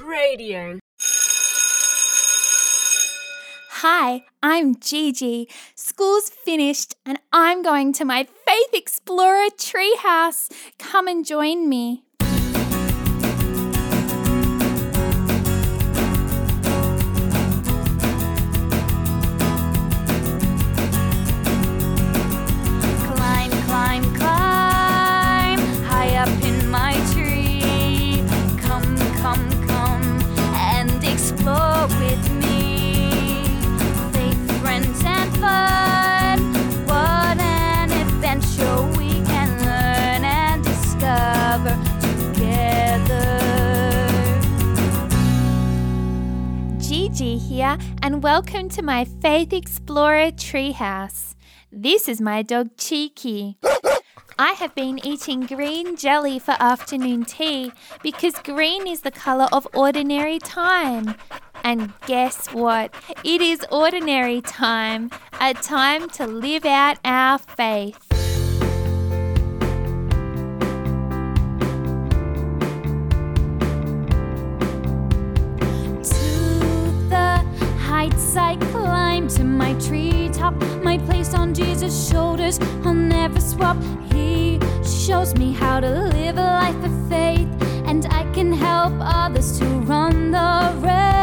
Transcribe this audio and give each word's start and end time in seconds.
Radio. 0.00 0.78
Hi, 3.70 4.24
I'm 4.42 4.78
Gigi. 4.78 5.48
School's 5.74 6.30
finished 6.30 6.96
and 7.06 7.18
I'm 7.32 7.62
going 7.62 7.92
to 7.94 8.04
my 8.04 8.26
Faith 8.46 8.74
Explorer 8.74 9.48
treehouse. 9.56 10.50
Come 10.78 11.08
and 11.08 11.24
join 11.24 11.68
me. 11.68 12.04
Here, 47.68 47.78
and 48.02 48.22
welcome 48.22 48.68
to 48.70 48.82
my 48.82 49.04
Faith 49.04 49.52
Explorer 49.52 50.30
treehouse. 50.30 51.34
This 51.70 52.08
is 52.08 52.20
my 52.20 52.42
dog 52.42 52.76
Cheeky. 52.76 53.58
I 54.38 54.52
have 54.52 54.74
been 54.74 55.04
eating 55.04 55.40
green 55.46 55.96
jelly 55.96 56.38
for 56.38 56.54
afternoon 56.60 57.24
tea 57.24 57.72
because 58.02 58.34
green 58.38 58.86
is 58.86 59.00
the 59.00 59.10
colour 59.10 59.48
of 59.52 59.66
ordinary 59.74 60.38
time. 60.38 61.16
And 61.64 61.92
guess 62.06 62.46
what? 62.52 62.94
It 63.24 63.40
is 63.40 63.66
ordinary 63.70 64.40
time, 64.40 65.10
a 65.40 65.54
time 65.54 66.08
to 66.10 66.26
live 66.26 66.64
out 66.64 66.98
our 67.04 67.38
faith. 67.38 68.07
I 78.38 78.56
climb 78.72 79.28
to 79.28 79.44
my 79.44 79.74
treetop, 79.74 80.54
my 80.82 80.96
place 80.98 81.34
on 81.34 81.52
Jesus' 81.52 82.08
shoulders. 82.08 82.58
I'll 82.84 82.94
never 82.94 83.40
swap. 83.40 83.76
He 84.12 84.60
shows 84.82 85.34
me 85.34 85.52
how 85.52 85.80
to 85.80 85.90
live 85.90 86.38
a 86.38 86.48
life 86.62 86.84
of 86.84 87.08
faith, 87.08 87.48
and 87.84 88.06
I 88.06 88.24
can 88.32 88.52
help 88.52 88.94
others 89.00 89.58
to 89.58 89.64
run 89.64 90.30
the 90.30 90.72
race. 90.80 91.17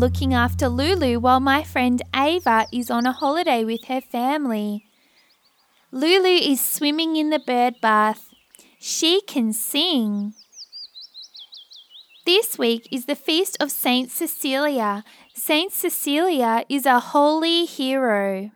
Looking 0.00 0.32
after 0.32 0.66
Lulu 0.66 1.20
while 1.20 1.40
my 1.40 1.62
friend 1.62 2.00
Ava 2.16 2.66
is 2.72 2.90
on 2.90 3.04
a 3.04 3.12
holiday 3.12 3.64
with 3.64 3.84
her 3.84 4.00
family. 4.00 4.86
Lulu 5.92 6.40
is 6.52 6.64
swimming 6.64 7.16
in 7.16 7.28
the 7.28 7.38
bird 7.38 7.74
bath. 7.82 8.30
She 8.78 9.20
can 9.20 9.52
sing. 9.52 10.32
This 12.24 12.56
week 12.56 12.88
is 12.90 13.04
the 13.04 13.14
feast 13.14 13.58
of 13.60 13.70
Saint 13.70 14.10
Cecilia. 14.10 15.04
Saint 15.34 15.70
Cecilia 15.70 16.64
is 16.70 16.86
a 16.86 16.98
holy 16.98 17.66
hero. 17.66 18.52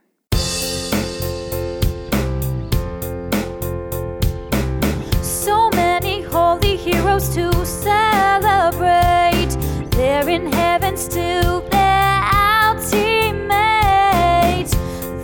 So 5.21 5.69
many 5.75 6.23
holy 6.23 6.75
heroes 6.75 7.29
to 7.35 7.51
celebrate. 7.65 9.55
They're 9.91 10.27
in 10.27 10.54
heaven 10.95 11.11
still, 11.11 11.61
their 11.69 12.75
teammates. 12.89 14.71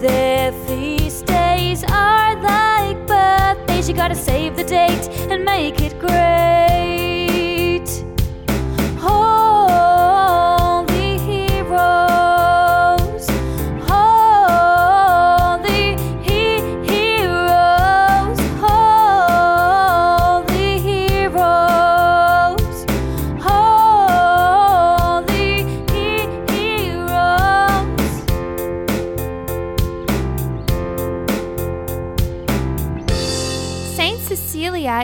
Their 0.01 0.51
feast 0.65 1.25
days 1.25 1.83
are 1.83 2.35
like 2.41 3.07
birthdays. 3.07 3.87
You 3.87 3.95
gotta 3.95 4.15
save 4.15 4.55
the 4.55 4.63
date 4.63 5.09
and 5.29 5.45
make 5.45 5.81
it 5.81 5.99
great. 5.99 6.50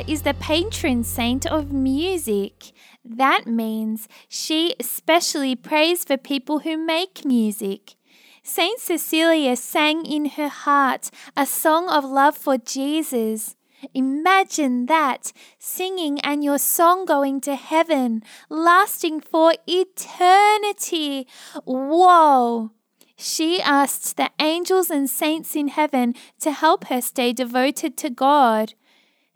Is 0.05 0.21
the 0.21 0.35
patron 0.35 1.03
saint 1.03 1.45
of 1.45 1.71
music. 1.71 2.71
That 3.03 3.47
means 3.47 4.07
she 4.29 4.75
especially 4.79 5.55
prays 5.55 6.05
for 6.05 6.17
people 6.17 6.59
who 6.59 6.77
make 6.77 7.25
music. 7.25 7.95
Saint 8.43 8.79
Cecilia 8.79 9.55
sang 9.55 10.05
in 10.05 10.25
her 10.37 10.49
heart 10.49 11.09
a 11.35 11.45
song 11.45 11.89
of 11.89 12.05
love 12.05 12.37
for 12.37 12.57
Jesus. 12.57 13.55
Imagine 13.93 14.85
that, 14.85 15.33
singing 15.57 16.19
and 16.21 16.43
your 16.43 16.59
song 16.59 17.05
going 17.05 17.41
to 17.41 17.55
heaven, 17.55 18.23
lasting 18.49 19.19
for 19.19 19.53
eternity. 19.67 21.27
Whoa! 21.65 22.71
She 23.17 23.61
asked 23.61 24.15
the 24.15 24.29
angels 24.39 24.89
and 24.89 25.09
saints 25.09 25.55
in 25.55 25.69
heaven 25.69 26.13
to 26.39 26.51
help 26.51 26.85
her 26.85 27.01
stay 27.01 27.33
devoted 27.33 27.97
to 27.97 28.09
God. 28.09 28.75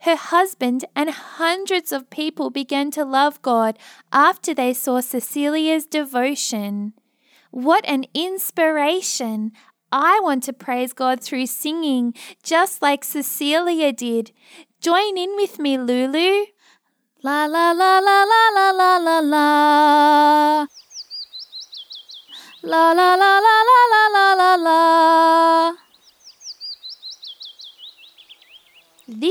Her 0.02 0.16
husband 0.16 0.84
and 0.96 1.10
hundreds 1.10 1.92
of 1.92 2.10
people 2.10 2.50
began 2.50 2.90
to 2.92 3.04
love 3.04 3.40
God 3.40 3.78
after 4.12 4.52
they 4.52 4.74
saw 4.74 5.00
Cecilia's 5.00 5.86
devotion. 5.86 6.94
What 7.52 7.84
an 7.86 8.06
inspiration! 8.12 9.52
I 9.92 10.18
want 10.20 10.42
to 10.44 10.52
praise 10.52 10.92
God 10.92 11.20
through 11.20 11.46
singing, 11.46 12.14
just 12.42 12.82
like 12.82 13.04
Cecilia 13.04 13.92
did. 13.92 14.32
Join 14.80 15.16
in 15.16 15.36
with 15.36 15.60
me, 15.60 15.78
Lulu. 15.78 16.46
La 17.22 17.46
la 17.46 17.70
la 17.70 18.00
la 18.00 18.24
la 18.24 18.48
la 18.50 18.70
la 18.72 18.96
la 18.96 19.18
la. 19.20 20.66
La 22.64 22.92
la 22.92 23.14
la 23.14 23.38
la 23.38 23.56
la 23.68 23.80
la 23.92 24.04
la 24.08 24.34
la 24.34 24.54
la. 24.56 25.11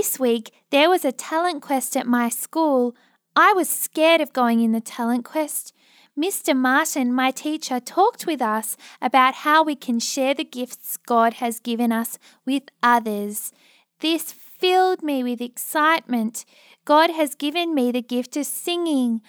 This 0.01 0.19
week, 0.19 0.50
there 0.72 0.89
was 0.89 1.06
a 1.06 1.12
talent 1.12 1.62
quest 1.62 1.95
at 1.95 2.07
my 2.07 2.28
school. 2.28 2.95
I 3.35 3.53
was 3.53 3.69
scared 3.69 4.19
of 4.19 4.34
going 4.34 4.59
in 4.59 4.72
the 4.72 4.81
talent 4.81 5.25
quest. 5.25 5.75
Mr. 6.17 6.57
Martin, 6.57 7.13
my 7.13 7.29
teacher, 7.29 7.79
talked 7.79 8.25
with 8.25 8.41
us 8.41 8.75
about 9.00 9.45
how 9.45 9.62
we 9.63 9.75
can 9.75 10.00
share 10.00 10.34
the 10.34 10.44
gifts 10.44 10.97
God 10.97 11.34
has 11.34 11.59
given 11.59 11.91
us 11.91 12.17
with 12.47 12.63
others. 12.81 13.51
This 14.00 14.34
filled 14.34 15.03
me 15.03 15.22
with 15.22 15.39
excitement. 15.39 16.45
God 16.83 17.12
has 17.12 17.36
given 17.36 17.75
me 17.75 17.92
the 17.92 18.01
gift 18.01 18.36
of 18.36 18.47
singing. 18.47 19.21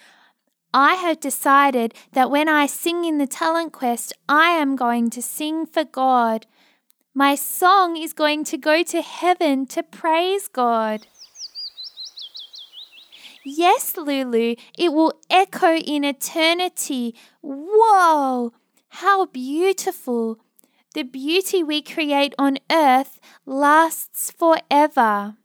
I 0.73 0.95
have 0.95 1.19
decided 1.19 1.93
that 2.13 2.31
when 2.31 2.49
I 2.49 2.65
sing 2.65 3.05
in 3.05 3.19
the 3.19 3.27
talent 3.27 3.73
quest, 3.73 4.11
I 4.27 4.47
am 4.47 4.75
going 4.75 5.11
to 5.11 5.21
sing 5.21 5.67
for 5.67 5.83
God. 5.83 6.47
My 7.15 7.35
song 7.35 7.95
is 7.95 8.11
going 8.11 8.43
to 8.45 8.57
go 8.57 8.81
to 8.81 9.01
heaven 9.03 9.67
to 9.67 9.83
praise 9.83 10.47
God. 10.47 11.05
Yes, 13.45 13.95
Lulu, 13.95 14.55
it 14.75 14.91
will 14.93 15.13
echo 15.29 15.75
in 15.75 16.03
eternity. 16.03 17.13
Whoa! 17.41 18.53
How 18.89 19.27
beautiful! 19.27 20.39
The 20.95 21.03
beauty 21.03 21.61
we 21.61 21.83
create 21.83 22.33
on 22.39 22.57
earth 22.71 23.19
lasts 23.45 24.31
forever. 24.31 25.35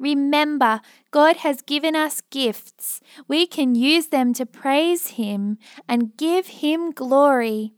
Remember, 0.00 0.80
God 1.10 1.36
has 1.44 1.60
given 1.60 1.94
us 1.94 2.22
gifts. 2.30 3.02
We 3.28 3.46
can 3.46 3.74
use 3.74 4.06
them 4.08 4.32
to 4.32 4.46
praise 4.46 5.08
Him 5.20 5.58
and 5.86 6.16
give 6.16 6.46
Him 6.64 6.90
glory. 6.90 7.74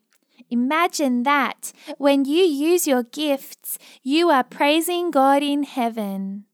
Imagine 0.48 1.24
that 1.24 1.72
when 1.98 2.24
you 2.24 2.44
use 2.44 2.86
your 2.86 3.02
gifts, 3.02 3.76
you 4.04 4.30
are 4.30 4.44
praising 4.44 5.10
God 5.10 5.42
in 5.42 5.64
heaven. 5.64 6.44